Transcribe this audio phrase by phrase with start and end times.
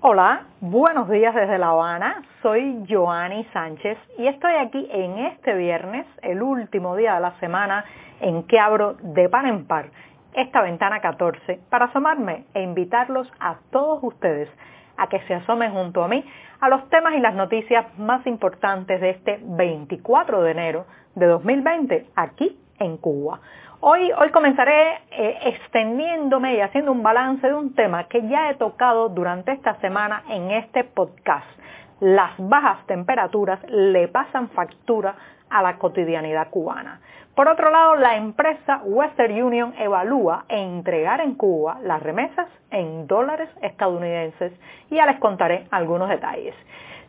[0.00, 2.22] Hola, buenos días desde La Habana.
[2.40, 7.84] Soy Joanny Sánchez y estoy aquí en este viernes, el último día de la semana,
[8.20, 9.86] en que abro de par en par
[10.34, 14.48] esta ventana 14 para asomarme e invitarlos a todos ustedes
[14.98, 16.24] a que se asomen junto a mí
[16.60, 20.86] a los temas y las noticias más importantes de este 24 de enero
[21.16, 23.40] de 2020 aquí en Cuba.
[23.80, 28.56] Hoy, hoy comenzaré eh, extendiéndome y haciendo un balance de un tema que ya he
[28.56, 31.46] tocado durante esta semana en este podcast.
[32.00, 35.14] Las bajas temperaturas le pasan factura
[35.48, 37.00] a la cotidianidad cubana.
[37.36, 43.48] Por otro lado, la empresa Western Union evalúa entregar en Cuba las remesas en dólares
[43.62, 44.52] estadounidenses
[44.90, 46.56] y ya les contaré algunos detalles.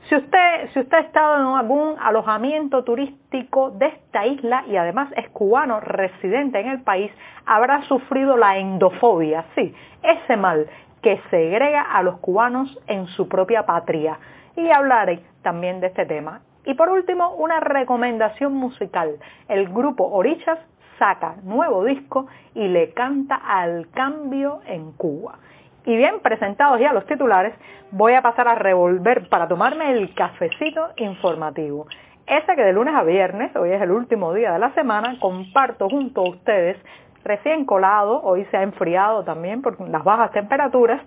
[0.08, 5.10] Si usted, si usted ha estado en algún alojamiento turístico de esta isla y además
[5.16, 7.12] es cubano residente en el país,
[7.46, 10.68] habrá sufrido la endofobia, sí, ese mal
[11.02, 14.18] que segrega a los cubanos en su propia patria.
[14.56, 16.42] Y hablaré también de este tema.
[16.66, 19.18] Y por último, una recomendación musical.
[19.48, 20.60] El grupo Orichas
[20.98, 25.40] saca nuevo disco y le canta al cambio en Cuba.
[25.86, 27.54] Y bien presentados ya los titulares,
[27.92, 31.88] voy a pasar a revolver para tomarme el cafecito informativo.
[32.28, 35.90] Ese que de lunes a viernes, hoy es el último día de la semana, comparto
[35.90, 36.78] junto a ustedes,
[37.24, 41.02] recién colado, hoy se ha enfriado también por las bajas temperaturas,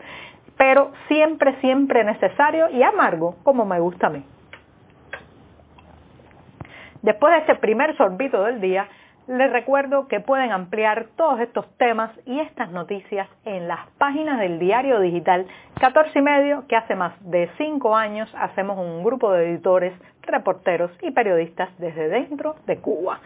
[0.57, 4.25] pero siempre, siempre necesario y amargo, como me gusta a mí.
[7.03, 8.89] Después de este primer sorbito del día,
[9.29, 14.59] les recuerdo que pueden ampliar todos estos temas y estas noticias en las páginas del
[14.59, 15.47] diario digital
[15.81, 20.91] 14 y medio, que hace más de cinco años hacemos un grupo de editores, reporteros
[21.03, 23.21] y periodistas desde dentro de Cuba.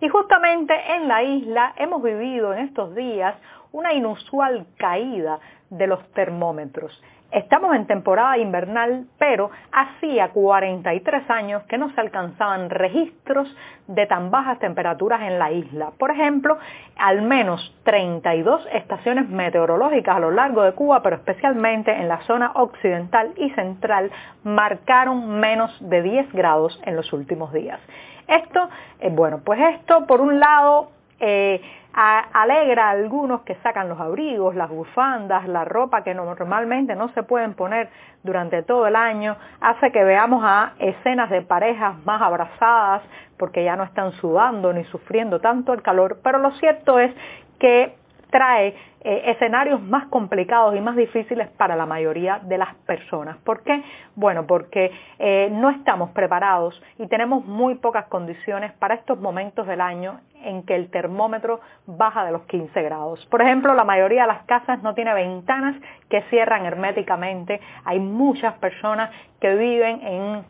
[0.00, 3.34] Y justamente en la isla hemos vivido en estos días
[3.72, 5.38] una inusual caída
[5.70, 7.02] de los termómetros.
[7.30, 13.54] Estamos en temporada invernal, pero hacía 43 años que no se alcanzaban registros
[13.86, 15.92] de tan bajas temperaturas en la isla.
[15.98, 16.56] Por ejemplo,
[16.96, 22.52] al menos 32 estaciones meteorológicas a lo largo de Cuba, pero especialmente en la zona
[22.54, 24.10] occidental y central,
[24.42, 27.78] marcaron menos de 10 grados en los últimos días.
[28.26, 31.60] Esto, eh, bueno, pues esto por un lado eh,
[31.92, 37.24] alegra a algunos que sacan los abrigos, las bufandas, la ropa que normalmente no se
[37.24, 37.88] pueden poner
[38.22, 43.02] durante todo el año, hace que veamos a escenas de parejas más abrazadas
[43.36, 47.12] porque ya no están sudando ni sufriendo tanto el calor, pero lo cierto es
[47.58, 47.97] que
[48.30, 53.36] trae eh, escenarios más complicados y más difíciles para la mayoría de las personas.
[53.38, 53.82] ¿Por qué?
[54.16, 59.80] Bueno, porque eh, no estamos preparados y tenemos muy pocas condiciones para estos momentos del
[59.80, 63.24] año en que el termómetro baja de los 15 grados.
[63.26, 65.76] Por ejemplo, la mayoría de las casas no tiene ventanas
[66.08, 67.60] que cierran herméticamente.
[67.84, 69.10] Hay muchas personas
[69.40, 70.44] que viven en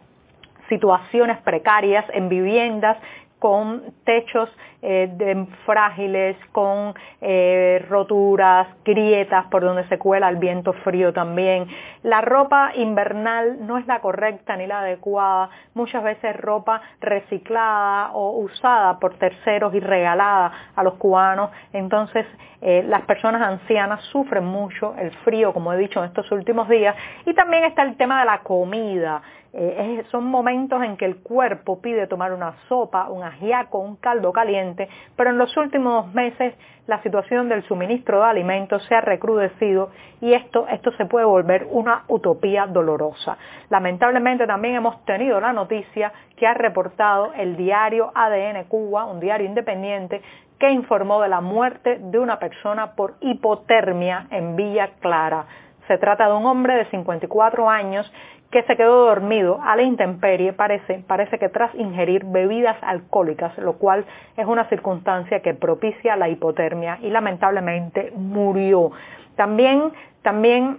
[0.68, 2.98] situaciones precarias, en viviendas
[3.38, 4.50] con techos
[4.82, 11.66] eh, frágiles, con eh, roturas, grietas por donde se cuela el viento frío también.
[12.02, 18.38] La ropa invernal no es la correcta ni la adecuada, muchas veces ropa reciclada o
[18.38, 21.50] usada por terceros y regalada a los cubanos.
[21.72, 22.26] Entonces
[22.60, 26.96] eh, las personas ancianas sufren mucho el frío, como he dicho en estos últimos días.
[27.26, 29.22] Y también está el tema de la comida.
[29.54, 34.32] Eh, son momentos en que el cuerpo pide tomar una sopa, un ajiaco, un caldo
[34.32, 36.54] caliente, pero en los últimos meses
[36.86, 41.66] la situación del suministro de alimentos se ha recrudecido y esto, esto se puede volver
[41.70, 43.38] una utopía dolorosa.
[43.70, 49.46] Lamentablemente también hemos tenido la noticia que ha reportado el diario ADN Cuba, un diario
[49.46, 50.22] independiente,
[50.58, 55.46] que informó de la muerte de una persona por hipotermia en Villa Clara.
[55.88, 58.10] Se trata de un hombre de 54 años
[58.50, 63.74] que se quedó dormido a la intemperie, parece, parece que tras ingerir bebidas alcohólicas, lo
[63.74, 64.06] cual
[64.36, 68.92] es una circunstancia que propicia la hipotermia y lamentablemente murió.
[69.36, 70.78] También, también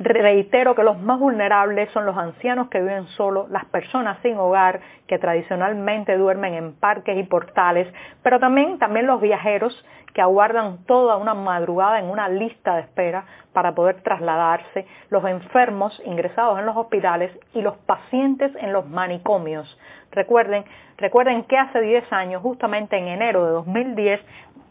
[0.00, 4.80] reitero que los más vulnerables son los ancianos que viven solos, las personas sin hogar
[5.06, 7.86] que tradicionalmente duermen en parques y portales,
[8.22, 13.24] pero también, también los viajeros que aguardan toda una madrugada en una lista de espera
[13.52, 19.78] para poder trasladarse, los enfermos ingresados en los hospitales y los pacientes en los manicomios.
[20.12, 20.64] Recuerden,
[20.96, 24.20] recuerden que hace 10 años, justamente en enero de 2010,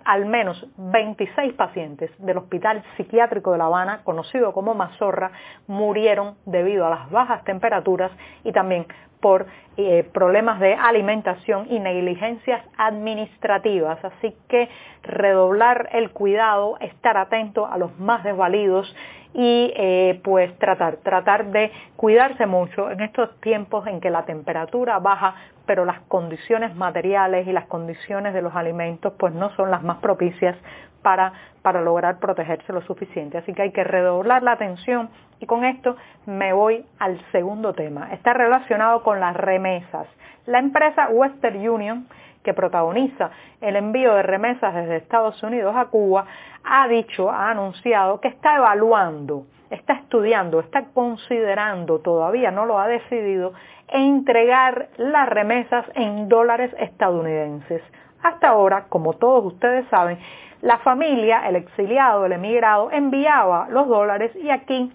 [0.09, 5.31] al menos 26 pacientes del Hospital Psiquiátrico de La Habana, conocido como Mazorra,
[5.67, 8.11] murieron debido a las bajas temperaturas
[8.43, 8.87] y también
[9.19, 14.03] por eh, problemas de alimentación y negligencias administrativas.
[14.03, 14.69] Así que
[15.03, 18.93] redoblar el cuidado, estar atento a los más desvalidos
[19.33, 24.97] y eh, pues tratar, tratar de cuidarse mucho en estos tiempos en que la temperatura
[24.99, 25.35] baja,
[25.65, 29.97] pero las condiciones materiales y las condiciones de los alimentos pues no son las más
[29.97, 30.55] propicias
[31.01, 33.37] para, para lograr protegerse lo suficiente.
[33.37, 35.09] Así que hay que redoblar la atención
[35.39, 38.13] y con esto me voy al segundo tema.
[38.13, 40.07] Está relacionado con las remesas.
[40.45, 42.07] La empresa Western Union,
[42.43, 43.31] que protagoniza
[43.61, 46.25] el envío de remesas desde Estados Unidos a Cuba,
[46.63, 52.87] ha dicho, ha anunciado que está evaluando, está estudiando, está considerando, todavía no lo ha
[52.87, 53.53] decidido,
[53.87, 57.81] entregar las remesas en dólares estadounidenses.
[58.21, 60.19] Hasta ahora, como todos ustedes saben,
[60.61, 64.91] la familia, el exiliado, el emigrado, enviaba los dólares y aquí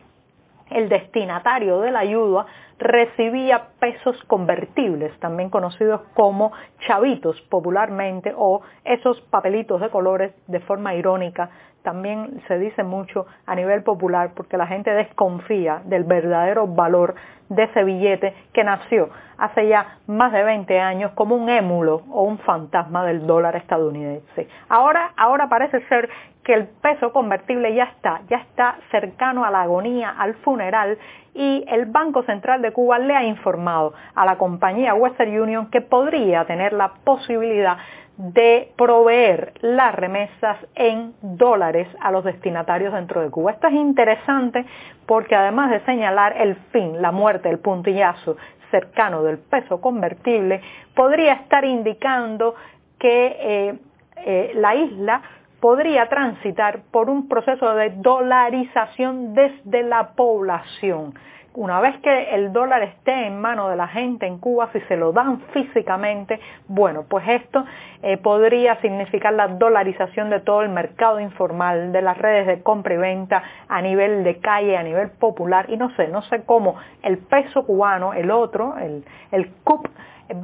[0.70, 2.46] el destinatario de la ayuda
[2.78, 6.52] recibía pesos convertibles, también conocidos como
[6.86, 11.50] chavitos popularmente, o esos papelitos de colores de forma irónica.
[11.82, 17.14] También se dice mucho a nivel popular porque la gente desconfía del verdadero valor
[17.48, 22.22] de ese billete que nació hace ya más de 20 años como un émulo o
[22.22, 24.48] un fantasma del dólar estadounidense.
[24.68, 26.08] Ahora, ahora parece ser
[26.44, 30.98] que el peso convertible ya está, ya está cercano a la agonía, al funeral
[31.34, 35.80] y el Banco Central de Cuba le ha informado a la compañía Western Union que
[35.80, 37.78] podría tener la posibilidad
[38.16, 43.52] de proveer las remesas en dólares a los destinatarios dentro de Cuba.
[43.52, 44.64] Esto es interesante
[45.06, 48.36] porque además de señalar el fin, la muerte, el puntillazo
[48.70, 50.60] cercano del peso convertible,
[50.94, 52.54] podría estar indicando
[52.98, 53.78] que eh,
[54.16, 55.22] eh, la isla
[55.64, 61.14] podría transitar por un proceso de dolarización desde la población.
[61.56, 64.96] Una vez que el dólar esté en manos de la gente en Cuba, si se
[64.96, 67.64] lo dan físicamente, bueno, pues esto
[68.02, 72.94] eh, podría significar la dolarización de todo el mercado informal, de las redes de compra
[72.94, 76.74] y venta a nivel de calle, a nivel popular, y no sé, no sé cómo
[77.02, 79.86] el peso cubano, el otro, el, el CUP,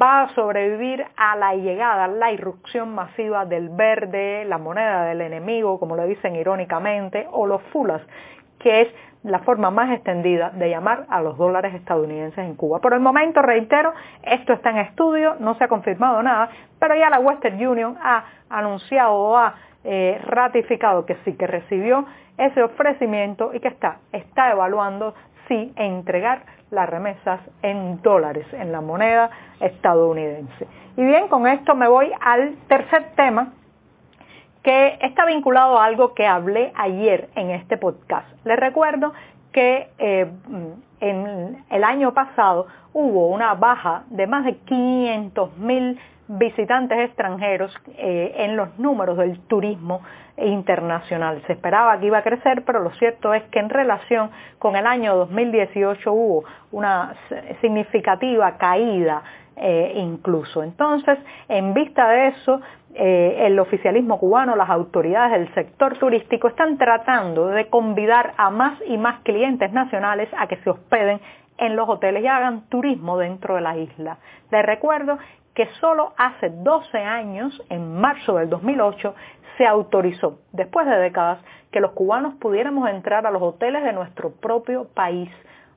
[0.00, 5.80] va a sobrevivir a la llegada, la irrupción masiva del verde, la moneda del enemigo,
[5.80, 8.00] como lo dicen irónicamente, o los fulas,
[8.60, 8.88] que es
[9.22, 12.78] la forma más extendida de llamar a los dólares estadounidenses en Cuba.
[12.78, 17.10] Por el momento, reitero, esto está en estudio, no se ha confirmado nada, pero ya
[17.10, 22.06] la Western Union ha anunciado o ha eh, ratificado que sí, que recibió
[22.38, 25.14] ese ofrecimiento y que está, está evaluando
[25.48, 29.30] si entregar las remesas en dólares, en la moneda
[29.60, 30.66] estadounidense.
[30.96, 33.52] Y bien, con esto me voy al tercer tema
[34.62, 38.28] que está vinculado a algo que hablé ayer en este podcast.
[38.44, 39.12] Les recuerdo
[39.52, 40.30] que eh,
[41.00, 45.98] en el año pasado hubo una baja de más de 500 mil
[46.28, 50.02] visitantes extranjeros eh, en los números del turismo
[50.36, 51.42] internacional.
[51.46, 54.86] Se esperaba que iba a crecer, pero lo cierto es que en relación con el
[54.86, 57.14] año 2018 hubo una
[57.60, 59.22] significativa caída
[59.62, 60.62] eh, incluso.
[60.62, 61.18] Entonces,
[61.48, 62.60] en vista de eso,
[62.94, 68.80] eh, el oficialismo cubano, las autoridades del sector turístico están tratando de convidar a más
[68.86, 71.20] y más clientes nacionales a que se hospeden
[71.58, 74.16] en los hoteles y hagan turismo dentro de la isla.
[74.50, 75.18] Les recuerdo
[75.54, 79.14] que solo hace 12 años, en marzo del 2008,
[79.58, 81.38] se autorizó, después de décadas,
[81.70, 85.30] que los cubanos pudiéramos entrar a los hoteles de nuestro propio país.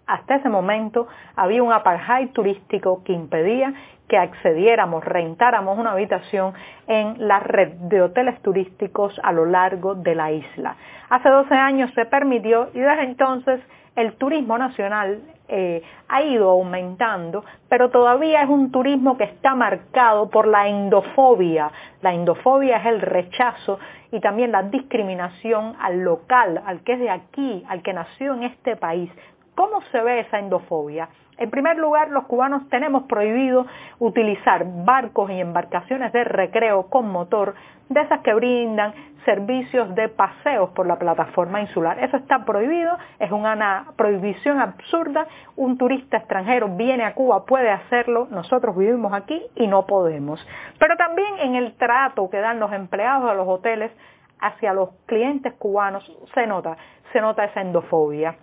[0.06, 3.74] Hasta ese momento había un apartheid turístico que impedía
[4.08, 6.54] que accediéramos, rentáramos una habitación
[6.88, 10.76] en la red de hoteles turísticos a lo largo de la isla.
[11.10, 13.62] Hace 12 años se permitió y desde entonces
[13.96, 20.30] el turismo nacional eh, ha ido aumentando, pero todavía es un turismo que está marcado
[20.30, 21.72] por la endofobia.
[22.02, 23.80] La endofobia es el rechazo
[24.12, 28.44] y también la discriminación al local, al que es de aquí, al que nació en
[28.44, 29.12] este país.
[29.56, 31.10] ¿Cómo se ve esa endofobia?
[31.38, 33.66] En primer lugar, los cubanos tenemos prohibido
[34.00, 37.56] utilizar barcos y embarcaciones de recreo con motor,
[37.90, 38.94] de esas que brindan
[39.26, 42.00] servicios de paseos por la plataforma insular.
[42.04, 45.28] Eso está prohibido, es una prohibición absurda.
[45.56, 50.46] Un turista extranjero viene a Cuba, puede hacerlo, nosotros vivimos aquí y no podemos.
[50.80, 53.92] Pero también en el trato que dan los empleados de los hoteles
[54.40, 56.78] hacia los clientes cubanos se nota,
[57.12, 58.36] se nota esa endofobia.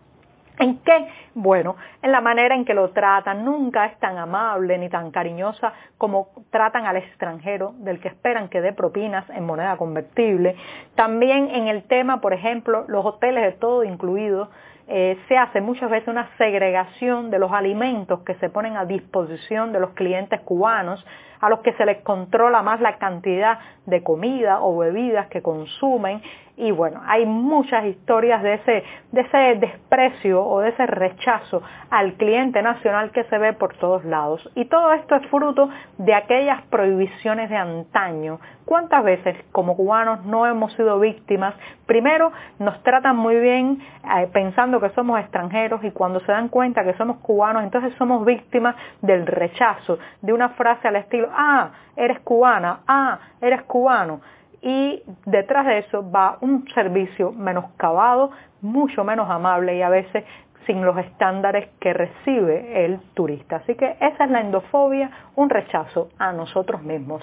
[0.61, 1.09] ¿En qué?
[1.35, 3.47] Bueno, en la manera en que lo tratan.
[3.47, 8.61] Nunca es tan amable ni tan cariñosa como tratan al extranjero, del que esperan que
[8.61, 10.57] dé propinas en moneda convertible.
[10.97, 14.50] También en el tema, por ejemplo, los hoteles de todo incluido,
[14.87, 19.73] eh, se hace muchas veces una segregación de los alimentos que se ponen a disposición
[19.73, 21.07] de los clientes cubanos,
[21.40, 26.21] a los que se les controla más la cantidad de comida o bebidas que consumen
[26.61, 32.12] y bueno, hay muchas historias de ese, de ese desprecio o de ese rechazo al
[32.14, 34.47] cliente nacional que se ve por todos lados.
[34.55, 38.40] Y todo esto es fruto de aquellas prohibiciones de antaño.
[38.67, 41.55] ¿Cuántas veces como cubanos no hemos sido víctimas?
[41.87, 46.85] Primero nos tratan muy bien eh, pensando que somos extranjeros y cuando se dan cuenta
[46.85, 52.21] que somos cubanos, entonces somos víctimas del rechazo, de una frase al estilo, ah, eres
[52.21, 54.21] cubana, ah, eres cubano
[54.62, 60.25] y detrás de eso va un servicio menoscabado, mucho menos amable y a veces
[60.67, 63.57] sin los estándares que recibe el turista.
[63.57, 67.23] Así que esa es la endofobia, un rechazo a nosotros mismos.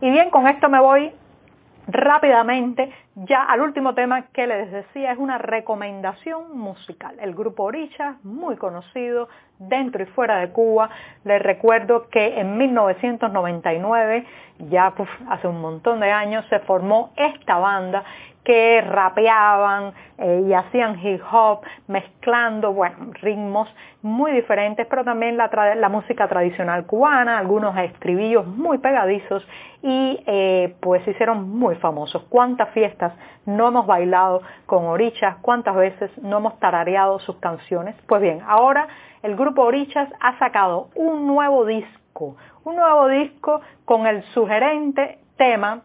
[0.00, 1.12] Y bien, con esto me voy
[1.88, 7.16] rápidamente ya al último tema que les decía es una recomendación musical.
[7.20, 10.90] El grupo Oricha, muy conocido dentro y fuera de Cuba.
[11.24, 14.26] Les recuerdo que en 1999,
[14.70, 14.94] ya
[15.28, 18.04] hace un montón de años, se formó esta banda
[18.44, 23.72] que rapeaban eh, y hacían hip hop mezclando, bueno, ritmos
[24.02, 29.46] muy diferentes, pero también la, la música tradicional cubana, algunos estribillos muy pegadizos
[29.82, 32.24] y eh, pues hicieron muy famosos.
[32.28, 33.12] ¿Cuántas fiestas
[33.46, 35.36] no hemos bailado con Orichas?
[35.40, 37.94] ¿Cuántas veces no hemos tarareado sus canciones?
[38.06, 38.88] Pues bien, ahora
[39.22, 45.82] el grupo Orichas ha sacado un nuevo disco, un nuevo disco con el sugerente tema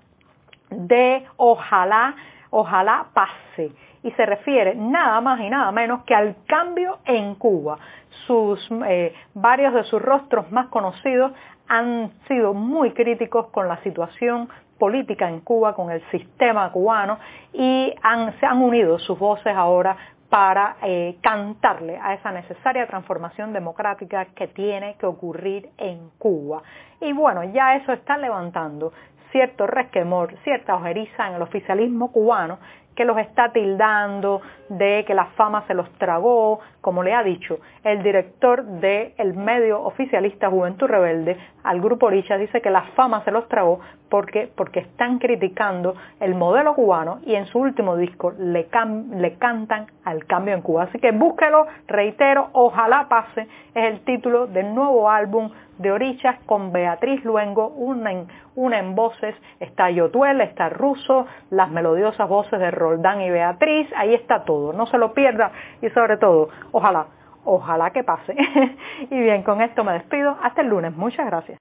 [0.69, 2.15] de Ojalá
[2.57, 3.71] ojalá pase.
[4.03, 7.77] Y se refiere nada más y nada menos que al cambio en Cuba.
[8.25, 11.31] Sus, eh, varios de sus rostros más conocidos
[11.67, 14.49] han sido muy críticos con la situación
[14.79, 17.17] política en Cuba, con el sistema cubano
[17.53, 17.93] y
[18.39, 19.97] se han unido sus voces ahora
[20.29, 26.61] para eh, cantarle a esa necesaria transformación democrática que tiene que ocurrir en Cuba.
[26.99, 28.91] Y bueno, ya eso está levantando
[29.31, 32.59] cierto resquemor, cierta ojeriza en el oficialismo cubano
[32.97, 37.59] que los está tildando de que la fama se los tragó, como le ha dicho
[37.83, 43.29] el director del medio oficialista Juventud Rebelde al grupo Oricha, dice que la fama se
[43.29, 43.79] los tragó
[44.09, 48.67] porque, porque están criticando el modelo cubano y en su último disco le,
[49.11, 50.83] le cantan al cambio en Cuba.
[50.83, 56.71] Así que búsquelo, reitero, ojalá pase, es el título del nuevo álbum de Orichas con
[56.71, 62.71] Beatriz Luengo, una en, una en voces, está Yotuel, está Ruso, las melodiosas voces de
[62.71, 67.07] Roldán y Beatriz, ahí está todo, no se lo pierda y sobre todo, ojalá,
[67.45, 68.35] ojalá que pase.
[69.09, 71.55] y bien, con esto me despido, hasta el lunes, muchas gracias.